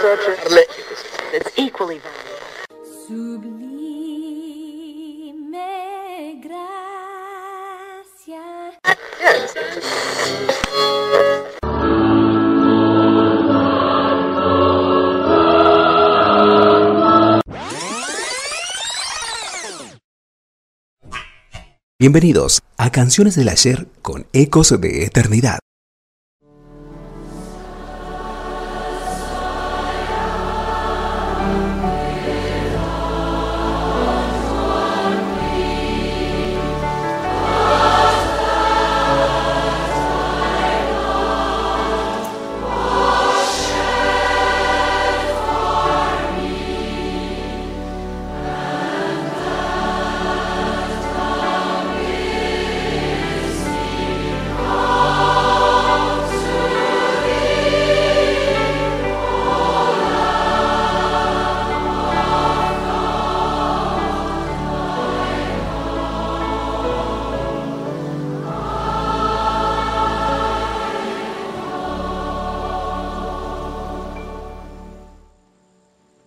It's 0.00 1.50
equally 1.56 1.98
valuable. 1.98 2.38
Sublime 3.08 3.60
gracia. 6.40 7.18
Bienvenidos 21.98 22.60
a 22.76 22.92
Canciones 22.92 23.34
del 23.34 23.48
Ayer 23.48 23.88
con 24.02 24.28
Ecos 24.32 24.80
de 24.80 25.04
Eternidad. 25.04 25.58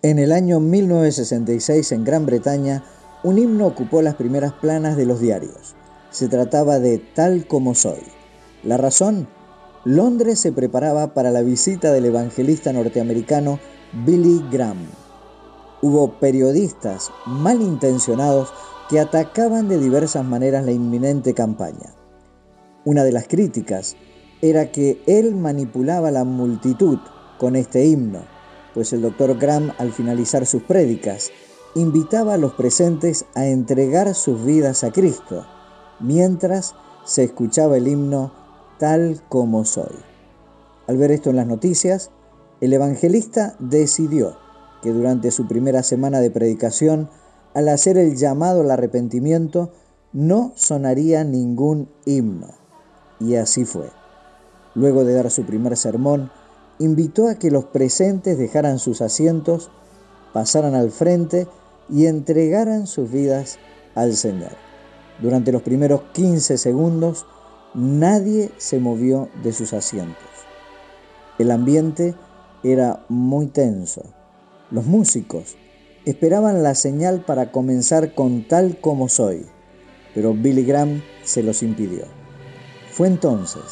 En 0.04 0.18
el 0.18 0.32
año 0.32 0.58
1966 0.58 1.92
en 1.92 2.02
Gran 2.02 2.26
Bretaña, 2.26 2.82
un 3.22 3.38
himno 3.38 3.68
ocupó 3.68 4.02
las 4.02 4.16
primeras 4.16 4.52
planas 4.52 4.96
de 4.96 5.06
los 5.06 5.20
diarios. 5.20 5.76
Se 6.10 6.26
trataba 6.26 6.80
de 6.80 6.98
Tal 6.98 7.46
como 7.46 7.76
soy. 7.76 8.00
La 8.64 8.78
razón, 8.78 9.28
Londres 9.84 10.40
se 10.40 10.50
preparaba 10.50 11.14
para 11.14 11.30
la 11.30 11.42
visita 11.42 11.92
del 11.92 12.06
evangelista 12.06 12.72
norteamericano 12.72 13.60
Billy 14.04 14.44
Graham. 14.50 14.88
Hubo 15.82 16.18
periodistas 16.18 17.12
malintencionados 17.24 18.52
que 18.90 18.98
atacaban 18.98 19.68
de 19.68 19.78
diversas 19.78 20.24
maneras 20.24 20.64
la 20.64 20.72
inminente 20.72 21.32
campaña. 21.32 21.94
Una 22.84 23.04
de 23.04 23.12
las 23.12 23.28
críticas 23.28 23.94
era 24.40 24.72
que 24.72 25.00
él 25.06 25.36
manipulaba 25.36 26.10
la 26.10 26.24
multitud 26.24 26.98
con 27.38 27.54
este 27.54 27.84
himno 27.86 28.41
pues 28.74 28.92
el 28.92 29.02
doctor 29.02 29.38
Graham 29.38 29.72
al 29.78 29.92
finalizar 29.92 30.46
sus 30.46 30.62
prédicas 30.62 31.30
invitaba 31.74 32.34
a 32.34 32.38
los 32.38 32.52
presentes 32.52 33.24
a 33.34 33.46
entregar 33.46 34.14
sus 34.14 34.44
vidas 34.44 34.84
a 34.84 34.92
Cristo, 34.92 35.46
mientras 36.00 36.74
se 37.04 37.24
escuchaba 37.24 37.76
el 37.76 37.88
himno 37.88 38.32
tal 38.78 39.22
como 39.28 39.64
soy. 39.64 39.96
Al 40.86 40.96
ver 40.96 41.12
esto 41.12 41.30
en 41.30 41.36
las 41.36 41.46
noticias, 41.46 42.10
el 42.60 42.72
evangelista 42.72 43.54
decidió 43.58 44.36
que 44.82 44.92
durante 44.92 45.30
su 45.30 45.46
primera 45.46 45.82
semana 45.82 46.20
de 46.20 46.30
predicación, 46.30 47.08
al 47.54 47.68
hacer 47.68 47.96
el 47.96 48.16
llamado 48.16 48.62
al 48.62 48.70
arrepentimiento, 48.70 49.70
no 50.12 50.52
sonaría 50.56 51.24
ningún 51.24 51.88
himno. 52.04 52.48
Y 53.20 53.36
así 53.36 53.64
fue. 53.64 53.88
Luego 54.74 55.04
de 55.04 55.14
dar 55.14 55.30
su 55.30 55.44
primer 55.44 55.76
sermón, 55.76 56.30
invitó 56.78 57.28
a 57.28 57.36
que 57.36 57.50
los 57.50 57.64
presentes 57.64 58.38
dejaran 58.38 58.78
sus 58.78 59.00
asientos, 59.00 59.70
pasaran 60.32 60.74
al 60.74 60.90
frente 60.90 61.46
y 61.88 62.06
entregaran 62.06 62.86
sus 62.86 63.10
vidas 63.10 63.58
al 63.94 64.16
Señor. 64.16 64.52
Durante 65.20 65.52
los 65.52 65.62
primeros 65.62 66.02
15 66.12 66.58
segundos, 66.58 67.26
nadie 67.74 68.50
se 68.56 68.80
movió 68.80 69.28
de 69.42 69.52
sus 69.52 69.72
asientos. 69.72 70.16
El 71.38 71.50
ambiente 71.50 72.14
era 72.62 73.04
muy 73.08 73.46
tenso. 73.46 74.02
Los 74.70 74.86
músicos 74.86 75.56
esperaban 76.04 76.62
la 76.62 76.74
señal 76.74 77.24
para 77.24 77.52
comenzar 77.52 78.14
con 78.14 78.46
tal 78.48 78.80
como 78.80 79.08
soy, 79.08 79.46
pero 80.14 80.34
Billy 80.34 80.64
Graham 80.64 81.02
se 81.24 81.42
los 81.42 81.62
impidió. 81.62 82.04
Fue 82.90 83.06
entonces 83.06 83.62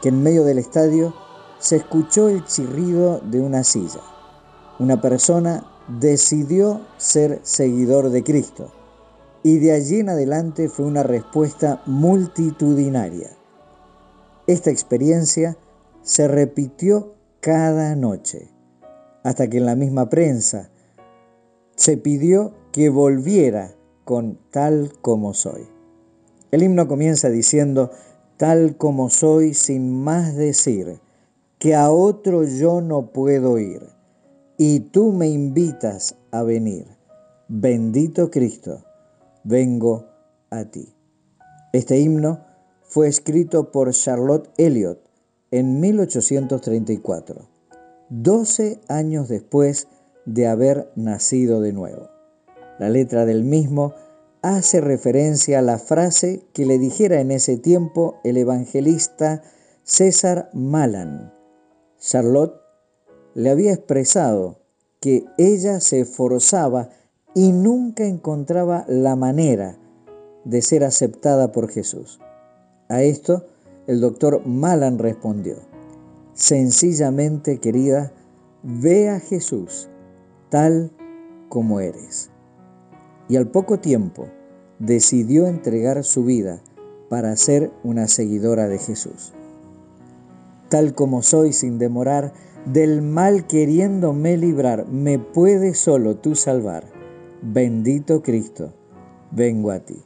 que 0.00 0.10
en 0.10 0.22
medio 0.22 0.44
del 0.44 0.58
estadio 0.58 1.14
se 1.58 1.76
escuchó 1.76 2.28
el 2.28 2.44
chirrido 2.44 3.20
de 3.20 3.40
una 3.40 3.64
silla. 3.64 4.00
Una 4.78 5.00
persona 5.00 5.64
decidió 5.88 6.80
ser 6.98 7.40
seguidor 7.42 8.10
de 8.10 8.22
Cristo 8.22 8.72
y 9.42 9.58
de 9.58 9.72
allí 9.72 10.00
en 10.00 10.10
adelante 10.10 10.68
fue 10.68 10.86
una 10.86 11.02
respuesta 11.02 11.82
multitudinaria. 11.86 13.30
Esta 14.46 14.70
experiencia 14.70 15.56
se 16.02 16.28
repitió 16.28 17.14
cada 17.40 17.94
noche, 17.94 18.50
hasta 19.22 19.48
que 19.48 19.58
en 19.58 19.66
la 19.66 19.76
misma 19.76 20.08
prensa 20.08 20.70
se 21.76 21.96
pidió 21.96 22.52
que 22.72 22.88
volviera 22.88 23.74
con 24.04 24.38
tal 24.50 24.92
como 25.00 25.34
soy. 25.34 25.68
El 26.50 26.62
himno 26.62 26.88
comienza 26.88 27.28
diciendo, 27.28 27.90
tal 28.36 28.76
como 28.76 29.10
soy 29.10 29.54
sin 29.54 30.02
más 30.02 30.34
decir, 30.34 30.98
que 31.58 31.74
a 31.74 31.90
otro 31.90 32.44
yo 32.44 32.80
no 32.80 33.12
puedo 33.12 33.58
ir, 33.58 33.82
y 34.56 34.80
tú 34.80 35.12
me 35.12 35.28
invitas 35.28 36.16
a 36.30 36.42
venir. 36.42 36.86
Bendito 37.48 38.30
Cristo, 38.30 38.84
vengo 39.44 40.06
a 40.50 40.64
ti. 40.64 40.94
Este 41.72 41.98
himno 41.98 42.44
fue 42.82 43.08
escrito 43.08 43.70
por 43.70 43.92
Charlotte 43.92 44.50
Elliott 44.56 45.00
en 45.50 45.80
1834, 45.80 47.48
12 48.10 48.80
años 48.88 49.28
después 49.28 49.88
de 50.26 50.46
haber 50.46 50.90
nacido 50.94 51.60
de 51.60 51.72
nuevo. 51.72 52.08
La 52.78 52.88
letra 52.88 53.24
del 53.24 53.44
mismo 53.44 53.94
hace 54.42 54.80
referencia 54.80 55.58
a 55.58 55.62
la 55.62 55.78
frase 55.78 56.42
que 56.52 56.66
le 56.66 56.78
dijera 56.78 57.20
en 57.20 57.30
ese 57.30 57.56
tiempo 57.56 58.16
el 58.24 58.36
evangelista 58.36 59.42
César 59.82 60.50
Malan, 60.52 61.32
Charlotte 61.98 62.60
le 63.34 63.50
había 63.50 63.72
expresado 63.72 64.60
que 65.00 65.24
ella 65.36 65.80
se 65.80 66.00
esforzaba 66.00 66.90
y 67.34 67.52
nunca 67.52 68.04
encontraba 68.04 68.84
la 68.88 69.16
manera 69.16 69.76
de 70.44 70.62
ser 70.62 70.84
aceptada 70.84 71.50
por 71.50 71.68
Jesús. 71.68 72.20
A 72.88 73.02
esto 73.02 73.46
el 73.86 74.00
doctor 74.00 74.46
Malan 74.46 74.98
respondió, 74.98 75.56
sencillamente 76.34 77.58
querida, 77.58 78.12
ve 78.62 79.08
a 79.08 79.18
Jesús 79.18 79.88
tal 80.50 80.92
como 81.48 81.80
eres. 81.80 82.30
Y 83.28 83.36
al 83.36 83.48
poco 83.48 83.80
tiempo 83.80 84.26
decidió 84.78 85.46
entregar 85.46 86.04
su 86.04 86.24
vida 86.24 86.62
para 87.08 87.36
ser 87.36 87.72
una 87.82 88.06
seguidora 88.06 88.68
de 88.68 88.78
Jesús 88.78 89.32
tal 90.68 90.94
como 90.94 91.22
soy 91.22 91.52
sin 91.52 91.78
demorar, 91.78 92.32
del 92.66 93.02
mal 93.02 93.46
queriéndome 93.46 94.36
librar, 94.36 94.86
me 94.88 95.18
puedes 95.18 95.78
solo 95.78 96.16
tú 96.16 96.34
salvar. 96.34 96.84
Bendito 97.40 98.22
Cristo, 98.22 98.74
vengo 99.30 99.70
a 99.70 99.80
ti. 99.80 100.02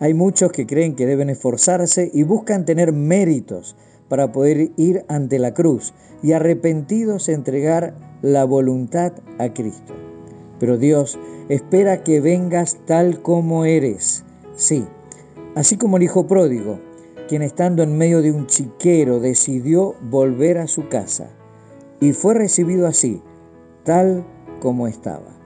Hay 0.00 0.14
muchos 0.14 0.52
que 0.52 0.66
creen 0.66 0.94
que 0.94 1.06
deben 1.06 1.28
esforzarse 1.28 2.10
y 2.14 2.22
buscan 2.22 2.64
tener 2.64 2.92
méritos 2.92 3.76
para 4.08 4.32
poder 4.32 4.70
ir 4.76 5.04
ante 5.08 5.38
la 5.38 5.54
cruz 5.54 5.92
y 6.22 6.32
arrepentidos 6.32 7.28
entregar 7.28 7.94
la 8.22 8.44
voluntad 8.44 9.12
a 9.38 9.52
Cristo. 9.52 9.94
Pero 10.58 10.78
Dios 10.78 11.18
espera 11.48 12.02
que 12.02 12.20
vengas 12.20 12.78
tal 12.86 13.22
como 13.22 13.64
eres. 13.64 14.24
Sí, 14.56 14.84
así 15.54 15.76
como 15.76 15.96
el 15.96 16.04
Hijo 16.04 16.26
pródigo, 16.26 16.80
quien 17.28 17.42
estando 17.42 17.82
en 17.82 17.96
medio 17.96 18.22
de 18.22 18.32
un 18.32 18.46
chiquero 18.46 19.20
decidió 19.20 19.94
volver 20.10 20.58
a 20.58 20.66
su 20.66 20.88
casa 20.88 21.30
y 22.00 22.12
fue 22.12 22.34
recibido 22.34 22.86
así, 22.86 23.22
tal 23.84 24.26
como 24.60 24.88
estaba. 24.88 25.38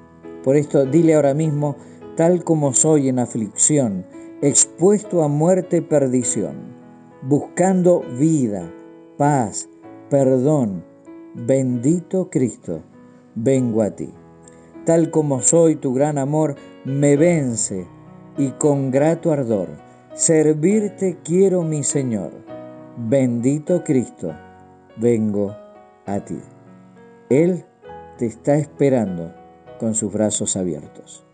Por 0.44 0.56
esto 0.56 0.86
dile 0.86 1.14
ahora 1.14 1.34
mismo, 1.34 1.76
tal 2.16 2.44
como 2.44 2.72
soy 2.72 3.08
en 3.08 3.18
aflicción, 3.18 4.06
expuesto 4.40 5.22
a 5.22 5.28
muerte 5.28 5.82
perdición, 5.82 6.56
buscando 7.22 8.02
vida, 8.18 8.72
paz, 9.18 9.68
perdón, 10.08 10.84
bendito 11.34 12.30
Cristo, 12.30 12.82
vengo 13.34 13.82
a 13.82 13.90
ti. 13.90 14.12
Tal 14.86 15.10
como 15.10 15.40
soy, 15.40 15.76
tu 15.76 15.94
gran 15.94 16.18
amor 16.18 16.56
me 16.84 17.16
vence 17.16 17.86
y 18.38 18.50
con 18.52 18.90
grato 18.90 19.32
ardor 19.32 19.91
servirte 20.14 21.18
quiero, 21.24 21.62
mi 21.62 21.82
Señor. 21.82 22.32
Bendito 22.96 23.82
Cristo, 23.82 24.34
vengo 24.96 25.56
a 26.06 26.20
ti. 26.20 26.38
Él 27.30 27.64
te 28.18 28.26
está 28.26 28.56
esperando 28.56 29.32
con 29.78 29.94
sus 29.94 30.12
brazos 30.12 30.56
abiertos. 30.56 31.24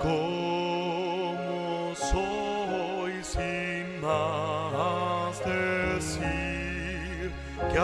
Como 0.00 1.94
soy 1.94 3.12
sin 3.22 4.00
más 4.00 5.38
decir 5.44 7.30
que 7.72 7.78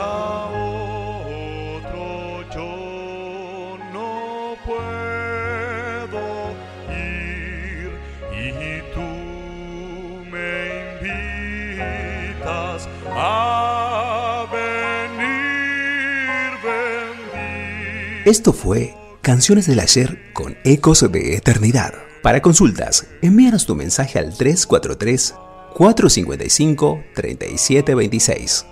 Esto 18.24 18.52
fue 18.52 18.94
Canciones 19.22 19.66
del 19.66 19.80
Ayer 19.80 20.18
con 20.34 20.56
Ecos 20.62 21.00
de 21.10 21.34
Eternidad. 21.36 21.94
Para 22.22 22.42
consultas, 22.42 23.06
envíanos 23.22 23.64
tu 23.64 23.74
mensaje 23.74 24.18
al 24.18 24.36
343 24.36 25.34
455 25.74 27.04
3726. 27.14 28.66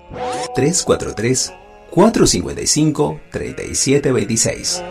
343 0.55 1.52
455 1.91 3.20
3726. 3.32 4.82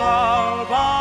salvation. 0.00 0.99